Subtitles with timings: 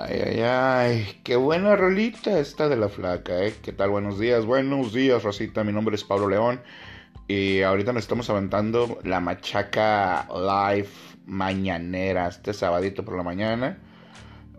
[0.00, 3.52] Ay, ay, ay, qué buena rolita esta de la flaca, ¿eh?
[3.60, 3.90] ¿Qué tal?
[3.90, 5.64] Buenos días, buenos días, Rosita.
[5.64, 6.60] Mi nombre es Pablo León
[7.26, 10.86] y ahorita nos estamos aventando la machaca live
[11.26, 13.76] mañanera, este sabadito por la mañana.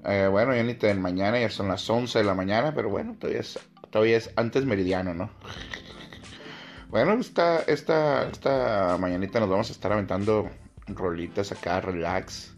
[0.03, 2.89] Eh, bueno, ya ni te den mañana, ya son las 11 de la mañana, pero
[2.89, 3.57] bueno, todavía es,
[3.91, 5.29] todavía es antes meridiano, ¿no?
[6.89, 10.49] Bueno, esta, esta, esta mañanita nos vamos a estar aventando
[10.87, 12.53] rolitas acá, relax,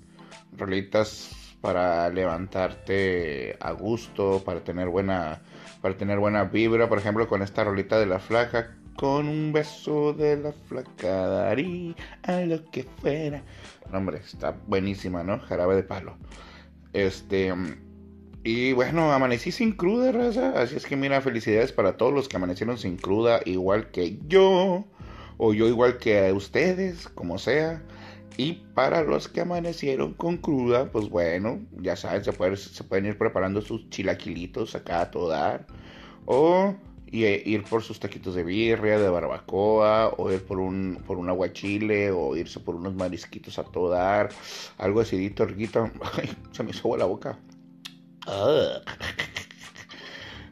[0.57, 5.41] rolitas para levantarte a gusto, para tener buena,
[5.81, 10.13] para tener buena vibra, por ejemplo, con esta rolita de la flaca, con un beso
[10.13, 13.43] de la flaca daría a lo que fuera.
[13.93, 15.39] Hombre, está buenísima, ¿no?
[15.39, 16.17] Jarabe de palo.
[16.93, 17.53] Este,
[18.43, 20.59] y bueno, amanecí sin cruda, raza.
[20.59, 24.85] Así es que mira, felicidades para todos los que amanecieron sin cruda, igual que yo,
[25.37, 27.83] o yo igual que ustedes, como sea.
[28.37, 33.61] Y para los que amanecieron con cruda, pues bueno, ya saben, se, pueden ir preparando
[33.61, 35.67] sus chilaquilitos acá a todo dar.
[36.25, 36.75] O
[37.11, 42.11] ir por sus taquitos de birria, de barbacoa, o ir por un, por un aguachile,
[42.11, 44.29] o irse por unos marisquitos a todo dar.
[44.77, 45.89] Algo acidito, riquito.
[46.17, 47.37] Ay, se me hizo la boca.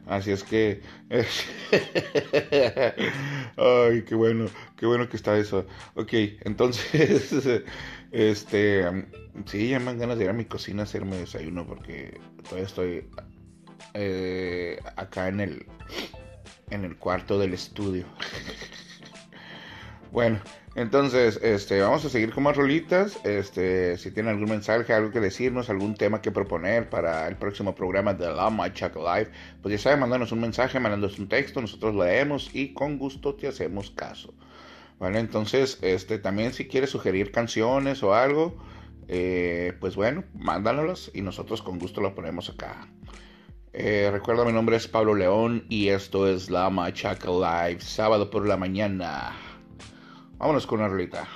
[0.06, 0.82] Así es que.
[3.56, 5.66] Ay, qué bueno, qué bueno que está eso.
[5.94, 6.12] Ok,
[6.42, 7.32] entonces,
[8.10, 9.06] este,
[9.46, 12.66] sí, ya me dan ganas de ir a mi cocina a hacerme desayuno porque todavía
[12.66, 13.08] estoy
[13.94, 15.66] eh, acá en el,
[16.70, 18.06] en el cuarto del estudio.
[20.12, 20.40] bueno,
[20.80, 23.20] entonces, este, vamos a seguir con más rolitas.
[23.24, 27.74] Este, si tienen algún mensaje, algo que decirnos, algún tema que proponer para el próximo
[27.74, 31.94] programa de La Machaca Live, pues ya saben, mandarnos un mensaje, mandarnos un texto, nosotros
[31.94, 34.32] lo leemos y con gusto te hacemos caso.
[34.98, 38.56] Vale, entonces, este, también si quieres sugerir canciones o algo,
[39.08, 42.88] eh, pues bueno, mándanos y nosotros con gusto lo ponemos acá.
[43.74, 48.46] Eh, recuerda, mi nombre es Pablo León y esto es La Machaca Live, sábado por
[48.46, 49.49] la mañana.
[50.40, 51.28] Vámonos con una rolita.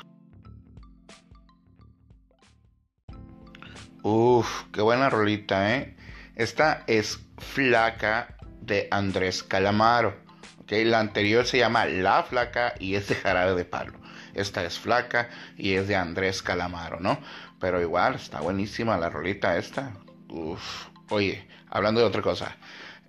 [4.03, 5.95] Uf, qué buena rolita, ¿eh?
[6.37, 10.17] Esta es Flaca de Andrés Calamaro.
[10.63, 10.87] ¿okay?
[10.87, 13.93] La anterior se llama La Flaca y es de Jarabe de Palo.
[14.33, 15.29] Esta es Flaca
[15.59, 17.21] y es de Andrés Calamaro, ¿no?
[17.61, 19.93] Pero igual, está buenísima la rolita esta.
[20.31, 20.87] Uf.
[21.11, 22.57] Oye, hablando de otra cosa.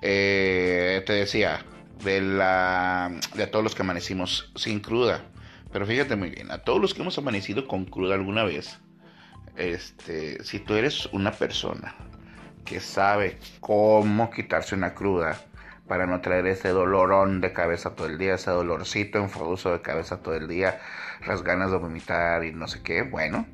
[0.02, 1.64] Eh, te decía,
[2.04, 5.24] de, la, de todos los que amanecimos sin cruda.
[5.75, 8.80] Pero fíjate muy bien, a todos los que hemos amanecido con cruda alguna vez,
[9.58, 11.94] este, si tú eres una persona
[12.63, 15.38] que sabe cómo quitarse una cruda
[15.85, 20.24] para no traer ese dolorón de cabeza todo el día, ese dolorcito enfadoso de cabeza
[20.24, 20.80] todo el día,
[21.28, 23.46] las ganas de vomitar y no sé qué, bueno.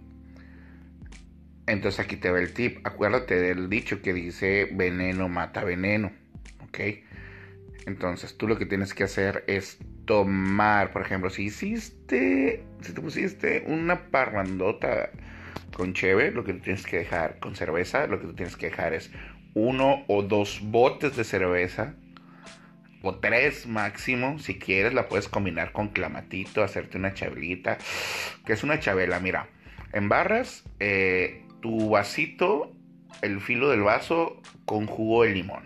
[1.66, 2.86] Entonces aquí te va el tip.
[2.86, 6.12] Acuérdate del dicho que dice veneno mata veneno.
[6.68, 6.82] ¿Ok?
[7.88, 13.02] Entonces tú lo que tienes que hacer es tomar, por ejemplo, si hiciste, si te
[13.02, 15.12] pusiste una parrandota
[15.76, 18.68] con cheve, lo que tú tienes que dejar con cerveza, lo que tú tienes que
[18.68, 19.12] dejar es
[19.54, 21.96] uno o dos botes de cerveza
[23.04, 27.78] o tres máximo, si quieres la puedes combinar con clamatito, hacerte una chabelita,
[28.46, 29.48] que es una chabela, mira,
[29.94, 32.74] en barras eh, tu vasito,
[33.22, 35.64] el filo del vaso con jugo de limón.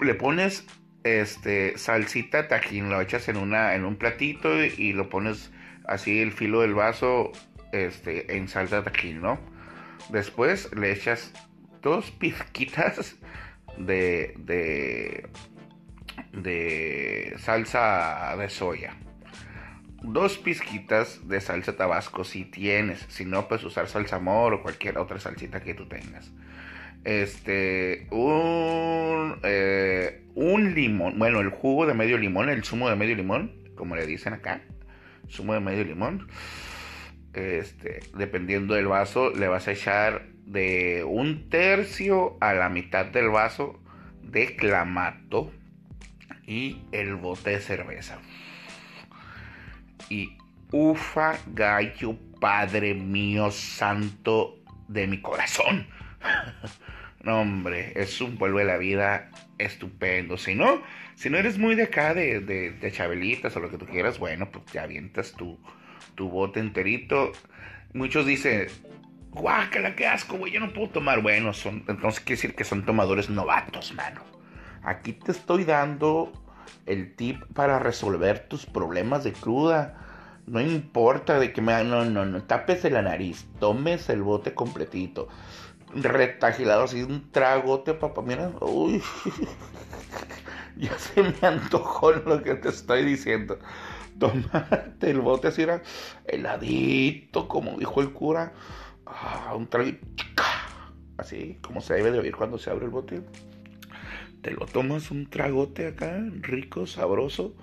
[0.00, 0.66] Le pones
[1.04, 5.52] este, salsita tajín, lo echas en, una, en un platito y, lo pones
[5.86, 7.30] así el filo del vaso
[7.72, 9.38] este, en salsa tajín, ¿no?
[10.08, 11.32] Después le echas
[11.82, 13.16] dos pizquitas
[13.76, 14.34] de,
[16.32, 18.96] de, salsa de soya.
[20.02, 23.06] Dos pizquitas de salsa tabasco si tienes.
[23.08, 26.30] Si no, puedes usar salsa amor o cualquier otra salsita que tú tengas
[27.04, 33.14] este, un, eh, un limón, bueno, el jugo de medio limón, el zumo de medio
[33.14, 34.62] limón, como le dicen acá,
[35.30, 36.28] zumo de medio limón,
[37.34, 43.30] este, dependiendo del vaso, le vas a echar de un tercio a la mitad del
[43.30, 43.80] vaso
[44.22, 45.52] de clamato
[46.46, 48.18] y el bote de cerveza.
[50.08, 50.36] Y
[50.70, 54.58] ufa gallo, padre mío santo
[54.88, 55.86] de mi corazón.
[57.24, 60.36] No, hombre, es un pueblo de la vida estupendo.
[60.36, 60.82] Si no,
[61.14, 64.50] si no eres muy de acá, de, de, chabelitas o lo que tú quieras, bueno,
[64.50, 65.58] pues te avientas tu,
[66.16, 67.32] tu bote enterito.
[67.94, 68.66] Muchos dicen,
[69.30, 71.22] guácala, qué asco, güey, yo no puedo tomar.
[71.22, 74.20] Bueno, son, entonces quiere decir que son tomadores novatos, mano.
[74.82, 76.30] Aquí te estoy dando
[76.84, 79.98] el tip para resolver tus problemas de cruda.
[80.46, 81.72] No importa de que me...
[81.84, 85.28] No, no, no, tapes la nariz, tomes el bote completito
[85.94, 88.22] retagilado así, un tragote, papá.
[88.22, 89.02] Mira, uy,
[90.76, 93.58] ya se me antojó lo que te estoy diciendo.
[94.18, 95.66] Tomate el bote así,
[96.26, 98.52] heladito, como dijo el cura.
[99.06, 99.90] Ah, un trago,
[101.18, 103.22] así como se debe de oír cuando se abre el bote.
[104.42, 107.54] Te lo tomas un tragote acá, rico, sabroso.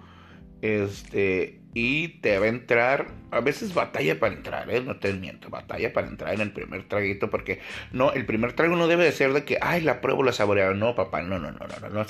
[0.62, 4.82] Este, y te va a entrar, a veces batalla para entrar, ¿eh?
[4.82, 7.62] no te miento, batalla para entrar en el primer traguito, porque
[7.92, 10.74] no, el primer trago no debe de ser de que, ay, la pruebo, la saboreado,
[10.74, 12.06] no, papá, no, no, no, no, no,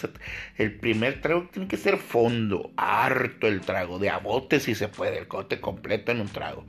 [0.58, 5.20] el primer trago tiene que ser fondo, harto el trago, de abote si se puede,
[5.20, 6.66] el cote completo en un trago,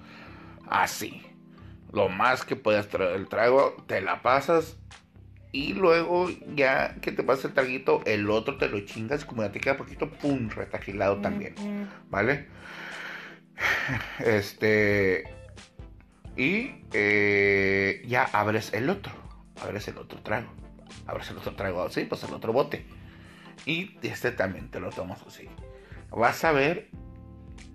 [0.68, 1.22] así,
[1.92, 4.76] lo más que puedas traer el trago, te la pasas
[5.52, 9.52] y luego ya que te pasa el traguito, el otro te lo chingas, como ya
[9.52, 11.54] te queda poquito, pum, retagilado también,
[12.10, 12.48] ¿vale?
[14.18, 15.24] Este.
[16.36, 19.12] Y eh, ya abres el otro.
[19.62, 20.50] Abres el otro trago.
[21.06, 22.86] Abres el otro trago así, pues el otro bote.
[23.66, 25.48] Y este también te lo tomas así.
[26.10, 26.88] Vas a ver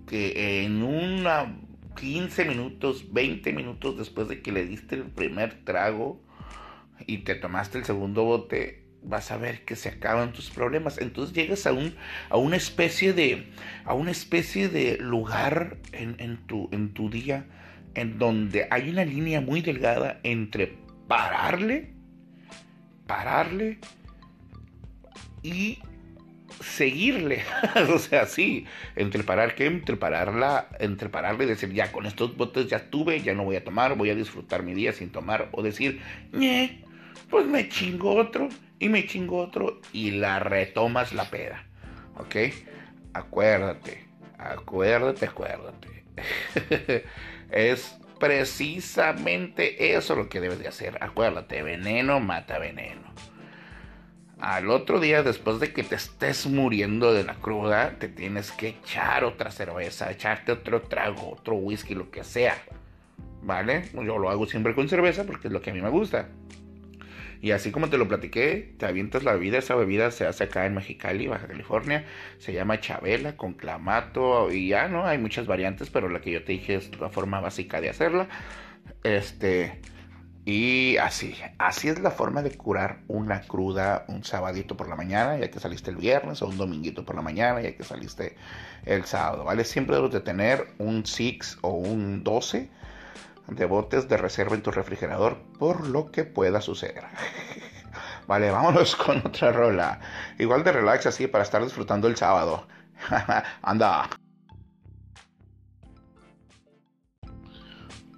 [0.06, 1.56] que en una
[1.96, 6.20] 15 minutos, 20 minutos después de que le diste el primer trago
[7.06, 10.98] y te tomaste el segundo bote, vas a ver que se acaban tus problemas.
[10.98, 11.94] Entonces llegas a, un,
[12.30, 13.46] a una especie de,
[13.84, 17.46] a una especie de lugar en, tu, en tu día
[17.94, 20.74] en donde hay una línea muy delgada entre
[21.08, 21.90] pararle,
[23.06, 23.78] pararle
[25.42, 25.78] y
[26.60, 27.42] seguirle.
[27.92, 32.36] o sea, sí, entre parar que, entre pararla, entre pararle y decir, ya con estos
[32.36, 35.48] botes ya tuve, ya no voy a tomar, voy a disfrutar mi día sin tomar,
[35.52, 36.00] o decir,
[37.30, 38.48] pues me chingo otro
[38.78, 41.64] y me chingo otro y la retomas la peda.
[42.16, 42.36] ¿Ok?
[43.12, 44.06] Acuérdate,
[44.38, 46.04] acuérdate, acuérdate.
[47.50, 50.98] es precisamente eso lo que debes de hacer.
[51.00, 53.08] Acuérdate, veneno mata veneno.
[54.40, 58.68] Al otro día, después de que te estés muriendo de la cruda, te tienes que
[58.68, 62.56] echar otra cerveza, echarte otro trago, otro whisky, lo que sea.
[63.42, 63.88] ¿Vale?
[63.94, 66.28] Yo lo hago siempre con cerveza porque es lo que a mí me gusta.
[67.40, 69.58] Y así como te lo platiqué, te avientas la bebida.
[69.58, 72.04] Esa bebida se hace acá en Mexicali, Baja California.
[72.38, 75.06] Se llama Chabela con clamato y ya, ¿no?
[75.06, 78.28] Hay muchas variantes, pero la que yo te dije es la forma básica de hacerla.
[79.04, 79.80] Este.
[80.44, 85.36] Y así, así es la forma de curar una cruda un sabadito por la mañana,
[85.36, 88.34] ya que saliste el viernes, o un dominguito por la mañana, ya que saliste
[88.86, 89.64] el sábado, ¿vale?
[89.64, 92.70] Siempre debes de tener un 6 o un 12
[93.48, 97.04] de botes de reserva en tu refrigerador por lo que pueda suceder.
[98.26, 100.00] vale, vámonos con otra rola.
[100.38, 102.66] Igual de relax así para estar disfrutando el sábado.
[103.62, 104.08] Anda.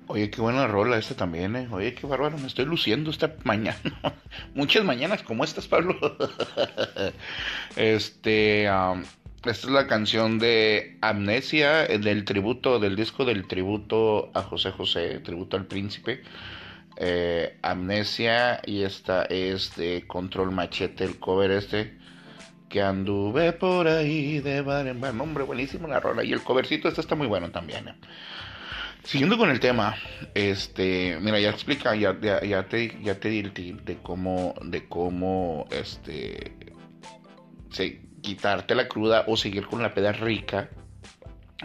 [0.07, 1.69] Oye, qué buena rola esta también, eh.
[1.71, 3.79] Oye, qué bárbaro, me estoy luciendo esta mañana.
[4.55, 5.95] Muchas mañanas como estas, Pablo.
[7.77, 8.69] este,
[9.43, 14.71] esta es la canción de Amnesia, eh, del tributo, del disco del tributo a José
[14.71, 16.23] José, tributo al príncipe.
[16.97, 21.97] Eh, Amnesia, y esta es de Control Machete, el cover este.
[22.69, 25.15] Que anduve por ahí de bar en bar.
[25.19, 26.23] Hombre, buenísimo la rola.
[26.23, 27.89] Y el covercito este está muy bueno también.
[27.89, 27.95] Eh.
[29.05, 29.97] Siguiendo con el tema,
[30.35, 34.87] este, mira, ya explica, ya, ya, te, ya te di el tip de cómo, de
[34.87, 36.53] cómo, este,
[37.71, 40.69] sí, quitarte la cruda o seguir con la peda rica.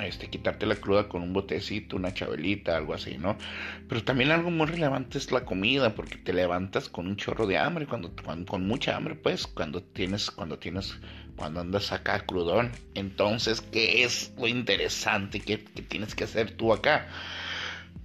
[0.01, 3.37] Este, quitarte la cruda con un botecito, una chabelita, algo así, ¿no?
[3.87, 7.57] Pero también algo muy relevante es la comida, porque te levantas con un chorro de
[7.57, 8.13] hambre, cuando,
[8.45, 10.99] con mucha hambre, pues, cuando tienes, cuando tienes,
[11.37, 12.71] cuando andas acá crudón.
[12.93, 17.07] Entonces, ¿qué es lo interesante que tienes que hacer tú acá?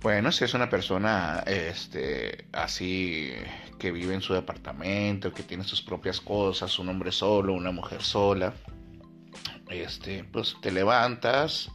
[0.00, 3.32] Bueno, si es una persona este, así
[3.80, 8.02] que vive en su departamento, que tiene sus propias cosas, un hombre solo, una mujer
[8.02, 8.54] sola,
[9.68, 11.72] este, pues te levantas.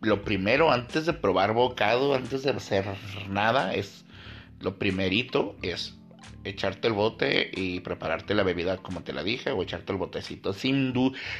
[0.00, 2.86] Lo primero, antes de probar bocado, antes de hacer
[3.28, 4.04] nada, es
[4.60, 5.94] lo primerito es
[6.44, 10.52] echarte el bote y prepararte la bebida como te la dije, o echarte el botecito
[10.52, 10.94] sin,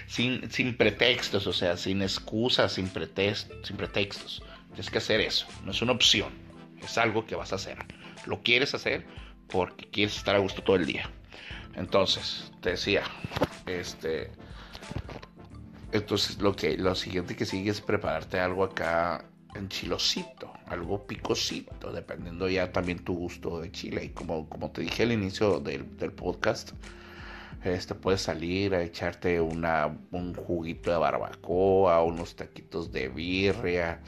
[0.07, 2.91] sin, sin pretextos, o sea, sin excusas, sin,
[3.62, 4.43] sin pretextos.
[4.69, 6.33] Tienes que hacer eso, no es una opción,
[6.83, 7.79] es algo que vas a hacer.
[8.26, 9.07] Lo quieres hacer
[9.49, 11.11] porque quieres estar a gusto todo el día.
[11.75, 13.03] Entonces, te decía,
[13.67, 14.31] este,
[15.93, 19.25] entonces lo que lo siguiente que sigue es prepararte algo acá
[19.55, 24.05] en chilosito, algo picosito, dependiendo ya también tu gusto de chile.
[24.05, 26.73] Y como, como te dije al inicio del, del podcast,
[27.65, 34.00] este puedes salir a echarte una, un juguito de barbacoa, unos taquitos de birria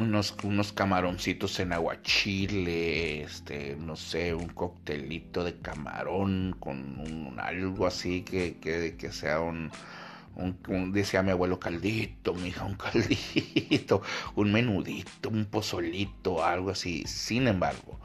[0.00, 7.86] unos, unos camaroncitos en aguachile, este, no sé, un coctelito de camarón con un, algo
[7.86, 9.70] así que, que, que sea un,
[10.36, 14.02] un, decía mi abuelo caldito, mi hija un caldito,
[14.36, 17.04] un menudito, un pozolito, algo así.
[17.06, 17.98] Sin embargo,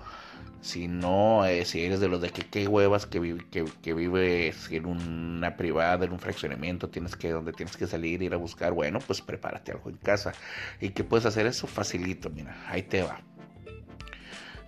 [0.64, 4.72] si no, eh, si eres de los de que qué huevas que, que, que, vives
[4.72, 8.72] en una privada, en un fraccionamiento, tienes que, donde tienes que salir, ir a buscar,
[8.72, 10.32] bueno, pues prepárate algo en casa.
[10.80, 11.68] ¿Y qué puedes hacer eso?
[11.68, 13.20] Facilito, mira, ahí te va.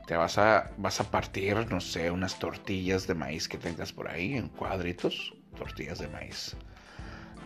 [0.06, 4.10] Te vas a, vas a partir, no sé, unas tortillas de maíz que tengas por
[4.10, 6.58] ahí en cuadritos, tortillas de maíz.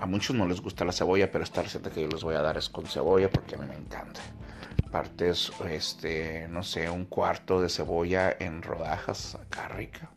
[0.01, 2.41] A muchos no les gusta la cebolla, pero esta receta que yo les voy a
[2.41, 4.21] dar es con cebolla porque a mí me encanta
[4.91, 10.09] partes, este, no sé, un cuarto de cebolla en rodajas acá rica.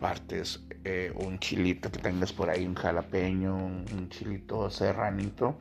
[0.00, 5.58] Partes eh, un chilito que tengas por ahí, un jalapeño, un, chilito serranito.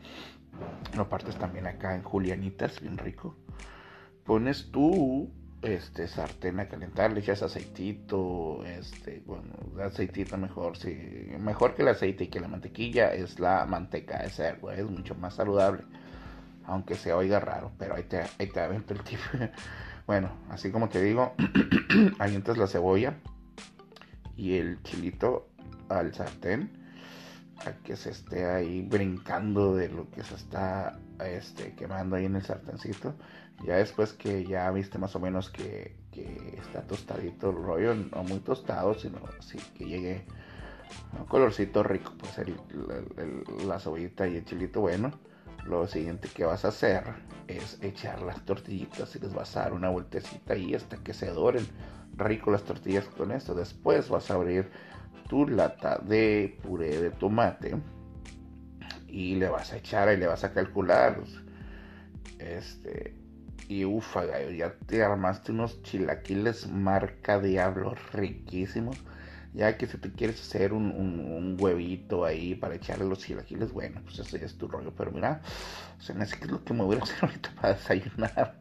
[0.95, 3.35] Lo partes también acá en julianitas, bien rico.
[4.23, 5.31] Pones tu
[5.61, 9.51] este sartén a calentar, le echas aceitito, este, bueno,
[9.83, 10.97] aceitito mejor, sí,
[11.37, 15.15] mejor que el aceite y que la mantequilla es la manteca de cerdo, es mucho
[15.15, 15.83] más saludable
[16.69, 19.19] aunque se oiga raro, pero ahí te, ahí avento el tip.
[20.07, 21.33] bueno, así como te digo,
[22.19, 23.17] avientas la cebolla
[24.37, 25.49] y el chilito
[25.89, 26.71] al sartén
[27.65, 32.35] a que se esté ahí brincando de lo que se está este, quemando ahí en
[32.35, 33.15] el sartencito.
[33.65, 38.23] Ya después que ya viste más o menos que, que está tostadito el rollo, no
[38.23, 40.25] muy tostado, sino así que llegue
[41.17, 42.55] un colorcito rico, pues el,
[43.67, 45.11] la cebollita y el chilito bueno
[45.65, 47.03] lo siguiente que vas a hacer
[47.47, 51.31] es echar las tortillitas y les vas a dar una vueltecita ahí hasta que se
[51.31, 51.67] doren
[52.15, 53.53] rico las tortillas con esto.
[53.55, 54.69] Después vas a abrir
[55.27, 57.75] tu lata de puré de tomate
[59.07, 61.21] y le vas a echar y le vas a calcular.
[62.39, 63.15] Este,
[63.67, 68.97] y ufa, ya te armaste unos chilaquiles marca diablo riquísimos
[69.53, 74.19] ya que si te quieres hacer un, huevito ahí para echarle los chilaquiles, bueno, pues
[74.19, 74.93] ese es tu rollo.
[74.95, 75.41] Pero mira,
[75.99, 78.59] se me hace que es lo que me voy a hacer ahorita para desayunar.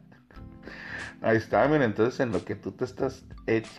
[1.21, 3.25] Ahí está, mira, entonces en lo que tú te estás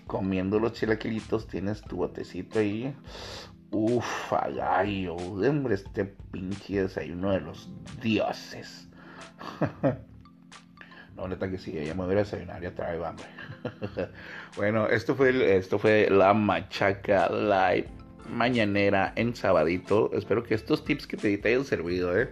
[0.07, 2.95] comiendo los chilaquilitos, tienes tu botecito ahí.
[3.71, 7.71] Ufa, gallo, hombre, este pinche desayuno de los
[8.02, 8.88] dioses.
[11.21, 13.27] No, neta que sí, ya me voy a desayunar, ya traigo hambre.
[14.57, 17.89] bueno, esto fue, esto fue la Machaca Live
[18.27, 20.11] mañanera en sabadito.
[20.15, 22.31] Espero que estos tips que te di te hayan servido, ¿eh?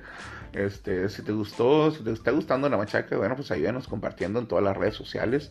[0.55, 4.47] Este, si te gustó, si te está gustando la machaca, bueno, pues ayúdanos compartiendo en
[4.47, 5.51] todas las redes sociales.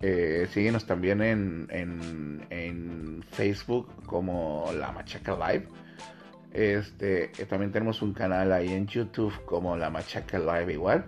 [0.00, 5.68] Eh, síguenos también en, en, en, Facebook como La Machaca Live.
[6.52, 11.06] Este, también tenemos un canal ahí en YouTube como La Machaca Live igual.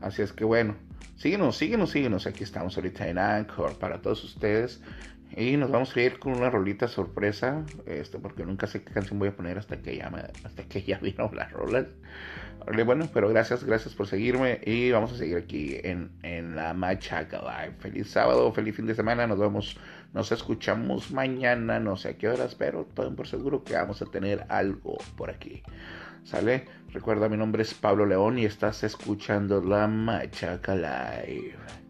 [0.00, 0.76] Así es que bueno,
[1.22, 2.26] síguenos, síguenos, síguenos.
[2.26, 4.82] Aquí estamos ahorita en Anchor para todos ustedes.
[5.36, 9.18] Y nos vamos a ir con una rolita sorpresa, este, porque nunca sé qué canción
[9.18, 10.10] voy a poner hasta que ya,
[10.44, 11.86] hasta que ya vino las rolas.
[12.84, 17.38] Bueno, pero gracias, gracias por seguirme y vamos a seguir aquí en, en la Machaca
[17.38, 17.76] Live.
[17.78, 19.76] Feliz sábado, feliz fin de semana, nos vemos,
[20.12, 24.06] nos escuchamos mañana, no sé a qué horas, pero todo por seguro que vamos a
[24.06, 25.62] tener algo por aquí.
[26.24, 26.66] ¿Sale?
[26.88, 31.81] Recuerda, mi nombre es Pablo León y estás escuchando La Machaca Live.